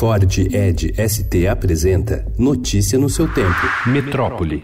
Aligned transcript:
Ford 0.00 0.24
Ed 0.50 0.94
ST 0.96 1.46
apresenta 1.46 2.24
Notícia 2.38 2.98
no 2.98 3.10
seu 3.10 3.28
tempo. 3.28 3.60
Metrópole. 3.84 4.62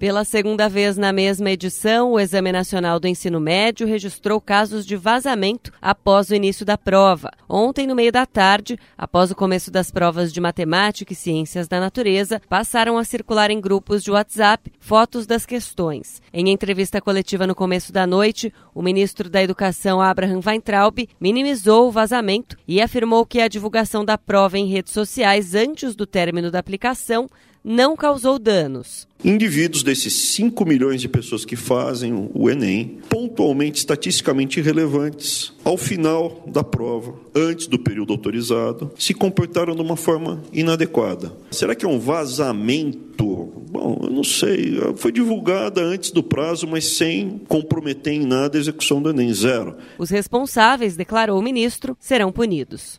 Pela 0.00 0.24
segunda 0.24 0.66
vez 0.66 0.96
na 0.96 1.12
mesma 1.12 1.50
edição, 1.50 2.12
o 2.12 2.18
Exame 2.18 2.50
Nacional 2.50 2.98
do 2.98 3.06
Ensino 3.06 3.38
Médio 3.38 3.86
registrou 3.86 4.40
casos 4.40 4.86
de 4.86 4.96
vazamento 4.96 5.70
após 5.78 6.30
o 6.30 6.34
início 6.34 6.64
da 6.64 6.78
prova. 6.78 7.30
Ontem, 7.46 7.86
no 7.86 7.94
meio 7.94 8.10
da 8.10 8.24
tarde, 8.24 8.78
após 8.96 9.30
o 9.30 9.34
começo 9.34 9.70
das 9.70 9.90
provas 9.90 10.32
de 10.32 10.40
matemática 10.40 11.12
e 11.12 11.16
ciências 11.16 11.68
da 11.68 11.78
natureza, 11.78 12.40
passaram 12.48 12.96
a 12.96 13.04
circular 13.04 13.50
em 13.50 13.60
grupos 13.60 14.02
de 14.02 14.10
WhatsApp 14.10 14.72
fotos 14.80 15.26
das 15.26 15.44
questões. 15.44 16.22
Em 16.32 16.48
entrevista 16.48 16.98
coletiva 16.98 17.46
no 17.46 17.54
começo 17.54 17.92
da 17.92 18.06
noite, 18.06 18.50
o 18.74 18.80
ministro 18.80 19.28
da 19.28 19.42
Educação, 19.42 20.00
Abraham 20.00 20.40
Weintraub, 20.42 21.06
minimizou 21.20 21.88
o 21.88 21.92
vazamento 21.92 22.56
e 22.66 22.80
afirmou 22.80 23.26
que 23.26 23.38
a 23.38 23.48
divulgação 23.48 24.02
da 24.02 24.16
prova 24.16 24.56
em 24.56 24.66
redes 24.66 24.94
sociais 24.94 25.54
antes 25.54 25.94
do 25.94 26.06
término 26.06 26.50
da 26.50 26.58
aplicação 26.58 27.28
não 27.64 27.96
causou 27.96 28.38
danos. 28.38 29.08
Indivíduos 29.22 29.82
desses 29.82 30.14
5 30.34 30.64
milhões 30.64 31.00
de 31.00 31.08
pessoas 31.08 31.44
que 31.44 31.56
fazem 31.56 32.30
o 32.32 32.48
Enem, 32.48 32.98
pontualmente, 33.08 33.78
estatisticamente 33.78 34.60
irrelevantes, 34.60 35.52
ao 35.62 35.76
final 35.76 36.42
da 36.46 36.64
prova, 36.64 37.14
antes 37.34 37.66
do 37.66 37.78
período 37.78 38.14
autorizado, 38.14 38.90
se 38.98 39.12
comportaram 39.12 39.74
de 39.74 39.82
uma 39.82 39.96
forma 39.96 40.42
inadequada. 40.52 41.32
Será 41.50 41.74
que 41.74 41.84
é 41.84 41.88
um 41.88 41.98
vazamento? 41.98 43.52
Bom, 43.70 44.00
eu 44.04 44.10
não 44.10 44.24
sei. 44.24 44.80
Foi 44.96 45.12
divulgada 45.12 45.82
antes 45.82 46.10
do 46.10 46.22
prazo, 46.22 46.66
mas 46.66 46.96
sem 46.96 47.38
comprometer 47.46 48.14
em 48.14 48.24
nada 48.24 48.56
a 48.56 48.60
execução 48.60 49.02
do 49.02 49.10
Enem, 49.10 49.34
zero. 49.34 49.76
Os 49.98 50.08
responsáveis, 50.08 50.96
declarou 50.96 51.38
o 51.38 51.42
ministro, 51.42 51.94
serão 52.00 52.32
punidos. 52.32 52.96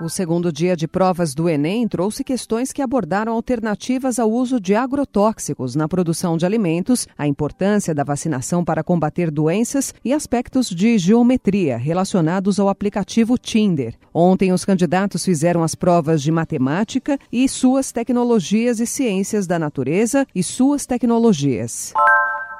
O 0.00 0.08
segundo 0.08 0.52
dia 0.52 0.76
de 0.76 0.88
provas 0.88 1.34
do 1.34 1.48
Enem 1.48 1.86
trouxe 1.86 2.24
questões 2.24 2.72
que 2.72 2.82
abordaram 2.82 3.32
alternativas 3.32 4.18
ao 4.18 4.28
uso 4.28 4.60
de 4.60 4.74
agrotóxicos 4.74 5.76
na 5.76 5.86
produção 5.86 6.36
de 6.36 6.44
alimentos, 6.44 7.06
a 7.16 7.28
importância 7.28 7.94
da 7.94 8.02
vacinação 8.02 8.64
para 8.64 8.82
combater 8.82 9.30
doenças 9.30 9.94
e 10.04 10.12
aspectos 10.12 10.68
de 10.68 10.98
geometria 10.98 11.76
relacionados 11.76 12.58
ao 12.58 12.68
aplicativo 12.68 13.38
Tinder. 13.38 13.94
Ontem, 14.12 14.52
os 14.52 14.64
candidatos 14.64 15.24
fizeram 15.24 15.62
as 15.62 15.76
provas 15.76 16.20
de 16.20 16.32
matemática 16.32 17.16
e 17.30 17.48
suas 17.48 17.92
tecnologias 17.92 18.80
e 18.80 18.86
ciências 18.86 19.46
da 19.46 19.60
natureza 19.60 20.26
e 20.34 20.42
suas 20.42 20.86
tecnologias. 20.86 21.92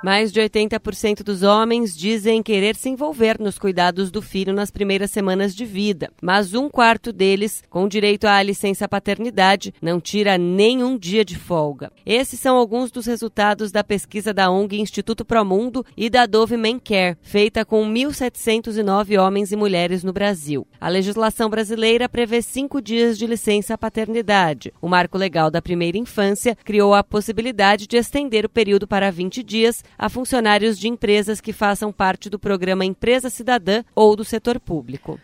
Mais 0.04 0.30
de 0.30 0.38
80% 0.38 1.22
dos 1.22 1.42
homens 1.42 1.96
dizem 1.96 2.42
querer 2.42 2.76
se 2.76 2.90
envolver 2.90 3.40
nos 3.40 3.58
cuidados 3.58 4.10
do 4.10 4.20
filho 4.20 4.52
nas 4.52 4.70
primeiras 4.70 5.10
semanas 5.10 5.54
de 5.54 5.64
vida, 5.64 6.10
mas 6.20 6.52
um 6.52 6.68
quarto 6.68 7.10
deles, 7.10 7.62
com 7.70 7.88
direito 7.88 8.26
à 8.26 8.42
licença 8.42 8.86
paternidade, 8.86 9.72
não 9.80 9.98
tira 9.98 10.36
nenhum 10.36 10.98
dia 10.98 11.24
de 11.24 11.38
folga. 11.38 11.90
Esses 12.04 12.38
são 12.38 12.58
alguns 12.58 12.90
dos 12.90 13.06
resultados 13.06 13.72
da 13.72 13.82
pesquisa 13.82 14.34
da 14.34 14.50
ONG 14.50 14.78
Instituto 14.78 15.24
Promundo 15.24 15.82
e 15.96 16.10
da 16.10 16.26
Dove 16.26 16.58
Men 16.58 16.78
Care, 16.78 17.16
feita 17.22 17.64
com 17.64 17.82
1.709 17.90 19.18
homens 19.18 19.52
e 19.52 19.56
mulheres 19.56 20.04
no 20.04 20.12
Brasil. 20.12 20.66
A 20.78 20.90
legislação 20.90 21.48
brasileira 21.48 22.10
prevê 22.10 22.42
cinco 22.42 22.82
dias 22.82 23.16
de 23.16 23.26
licença 23.26 23.78
paternidade. 23.78 24.70
O 24.82 24.86
marco 24.86 25.16
legal 25.16 25.50
da 25.50 25.62
primeira 25.62 25.96
infância 25.96 26.54
criou 26.62 26.92
a 26.92 27.02
possibilidade 27.02 27.86
de 27.86 27.96
estender 27.96 28.44
o 28.44 28.50
período 28.50 28.86
para 28.86 29.10
20 29.10 29.42
dias 29.42 29.82
a 29.98 30.08
funcionários 30.08 30.78
de 30.78 30.88
empresas 30.88 31.40
que 31.40 31.52
façam 31.52 31.92
parte 31.92 32.28
do 32.28 32.38
programa 32.38 32.84
Empresa 32.84 33.30
Cidadã 33.30 33.82
ou 33.94 34.16
do 34.16 34.24
setor 34.24 34.58
público. 34.60 35.18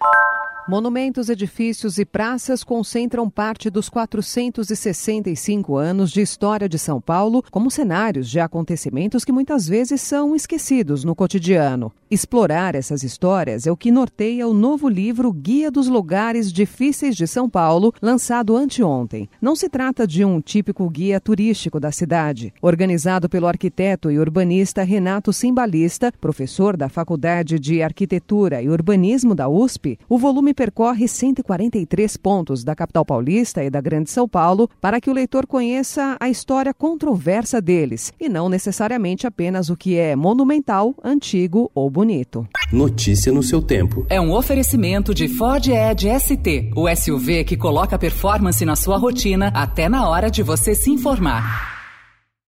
Monumentos, 0.71 1.29
edifícios 1.29 1.99
e 1.99 2.05
praças 2.05 2.63
concentram 2.63 3.29
parte 3.29 3.69
dos 3.69 3.89
465 3.89 5.77
anos 5.77 6.13
de 6.13 6.21
história 6.21 6.69
de 6.69 6.79
São 6.79 7.01
Paulo 7.01 7.43
como 7.51 7.73
cenários 7.73 8.31
de 8.31 8.39
acontecimentos 8.39 9.25
que 9.25 9.33
muitas 9.33 9.67
vezes 9.67 10.01
são 10.01 10.33
esquecidos 10.33 11.03
no 11.03 11.17
cotidiano. 11.17 11.93
Explorar 12.09 12.77
essas 12.77 13.03
histórias 13.03 13.67
é 13.67 13.73
o 13.73 13.77
que 13.77 13.91
norteia 13.91 14.47
o 14.47 14.55
novo 14.55 14.89
livro 14.89 15.33
Guia 15.33 15.73
dos 15.73 15.89
Lugares 15.89 16.53
Difíceis 16.53 17.17
de 17.17 17.27
São 17.27 17.51
Paulo, 17.51 17.93
lançado 18.01 18.57
anteontem. 18.57 19.29
Não 19.43 19.57
se 19.57 19.69
trata 19.69 20.07
de 20.07 20.25
um 20.25 20.41
típico 20.41 20.89
guia 20.89 21.21
turístico 21.21 21.81
da 21.81 21.91
cidade. 21.91 22.55
Organizado 22.63 23.29
pelo 23.29 23.49
arquiteto 23.49 24.09
e 24.09 24.21
urbanista 24.21 24.85
Renato 24.85 25.33
Simbalista, 25.33 26.13
professor 26.21 26.77
da 26.77 26.89
Faculdade 26.89 27.59
de 27.59 27.83
Arquitetura 27.83 28.63
e 28.63 28.69
Urbanismo 28.69 29.35
da 29.35 29.49
USP, 29.49 29.99
o 30.09 30.17
volume 30.17 30.55
percorre 30.61 31.09
143 31.09 32.19
pontos 32.19 32.63
da 32.63 32.75
capital 32.75 33.03
paulista 33.03 33.65
e 33.65 33.71
da 33.71 33.81
Grande 33.81 34.11
São 34.11 34.29
Paulo 34.29 34.69
para 34.79 35.01
que 35.01 35.09
o 35.09 35.13
leitor 35.15 35.47
conheça 35.47 36.19
a 36.21 36.29
história 36.29 36.75
controversa 36.75 37.63
deles 37.63 38.13
e 38.21 38.29
não 38.29 38.47
necessariamente 38.47 39.27
apenas 39.27 39.71
o 39.71 39.77
que 39.77 39.97
é 39.97 40.15
monumental, 40.15 40.95
antigo 41.03 41.71
ou 41.75 41.89
bonito. 41.89 42.47
Notícia 42.71 43.33
no 43.33 43.43
seu 43.43 43.63
tempo. 43.63 44.05
É 44.11 44.21
um 44.21 44.35
oferecimento 44.35 45.15
de 45.15 45.29
Ford 45.29 45.67
Edge 45.67 46.09
ST, 46.21 46.73
o 46.77 46.95
SUV 46.95 47.43
que 47.45 47.57
coloca 47.57 47.99
performance 47.99 48.63
na 48.63 48.77
sua 48.77 48.99
rotina 48.99 49.51
até 49.55 49.89
na 49.89 50.11
hora 50.11 50.31
de 50.31 50.43
você 50.43 50.75
se 50.75 50.91
informar. 50.91 51.80